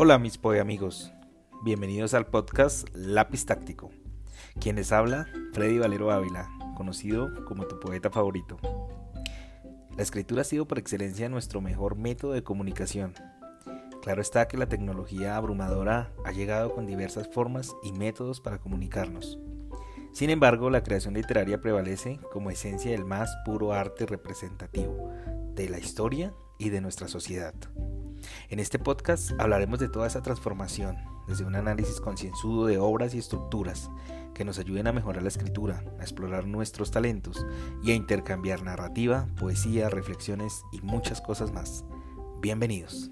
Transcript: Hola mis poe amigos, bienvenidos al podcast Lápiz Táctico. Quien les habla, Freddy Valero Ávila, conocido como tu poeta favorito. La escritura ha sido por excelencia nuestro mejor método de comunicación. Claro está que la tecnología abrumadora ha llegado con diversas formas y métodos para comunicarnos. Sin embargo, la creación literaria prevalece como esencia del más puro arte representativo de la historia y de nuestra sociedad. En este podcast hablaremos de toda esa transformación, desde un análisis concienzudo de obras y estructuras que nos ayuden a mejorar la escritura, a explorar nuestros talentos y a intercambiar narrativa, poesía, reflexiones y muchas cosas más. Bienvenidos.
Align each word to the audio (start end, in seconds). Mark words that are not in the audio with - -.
Hola 0.00 0.16
mis 0.20 0.38
poe 0.38 0.60
amigos, 0.60 1.12
bienvenidos 1.64 2.14
al 2.14 2.24
podcast 2.24 2.86
Lápiz 2.94 3.46
Táctico. 3.46 3.90
Quien 4.60 4.76
les 4.76 4.92
habla, 4.92 5.26
Freddy 5.52 5.78
Valero 5.78 6.12
Ávila, 6.12 6.48
conocido 6.76 7.44
como 7.46 7.66
tu 7.66 7.80
poeta 7.80 8.08
favorito. 8.08 8.58
La 9.96 10.04
escritura 10.04 10.42
ha 10.42 10.44
sido 10.44 10.68
por 10.68 10.78
excelencia 10.78 11.28
nuestro 11.28 11.60
mejor 11.60 11.96
método 11.96 12.30
de 12.30 12.44
comunicación. 12.44 13.12
Claro 14.00 14.22
está 14.22 14.46
que 14.46 14.56
la 14.56 14.68
tecnología 14.68 15.36
abrumadora 15.36 16.12
ha 16.24 16.30
llegado 16.30 16.72
con 16.76 16.86
diversas 16.86 17.26
formas 17.26 17.74
y 17.82 17.90
métodos 17.90 18.40
para 18.40 18.58
comunicarnos. 18.58 19.40
Sin 20.12 20.30
embargo, 20.30 20.70
la 20.70 20.84
creación 20.84 21.14
literaria 21.14 21.60
prevalece 21.60 22.20
como 22.32 22.52
esencia 22.52 22.92
del 22.92 23.04
más 23.04 23.36
puro 23.44 23.72
arte 23.72 24.06
representativo 24.06 25.12
de 25.56 25.68
la 25.68 25.80
historia 25.80 26.32
y 26.56 26.68
de 26.68 26.80
nuestra 26.80 27.08
sociedad. 27.08 27.52
En 28.48 28.60
este 28.60 28.78
podcast 28.78 29.32
hablaremos 29.38 29.78
de 29.78 29.88
toda 29.88 30.06
esa 30.06 30.22
transformación, 30.22 30.96
desde 31.26 31.44
un 31.44 31.54
análisis 31.54 32.00
concienzudo 32.00 32.66
de 32.66 32.78
obras 32.78 33.14
y 33.14 33.18
estructuras 33.18 33.90
que 34.34 34.44
nos 34.44 34.58
ayuden 34.58 34.86
a 34.86 34.92
mejorar 34.92 35.22
la 35.22 35.28
escritura, 35.28 35.84
a 35.98 36.02
explorar 36.02 36.46
nuestros 36.46 36.90
talentos 36.90 37.44
y 37.82 37.90
a 37.90 37.94
intercambiar 37.94 38.62
narrativa, 38.62 39.26
poesía, 39.38 39.90
reflexiones 39.90 40.62
y 40.72 40.80
muchas 40.80 41.20
cosas 41.20 41.52
más. 41.52 41.84
Bienvenidos. 42.40 43.10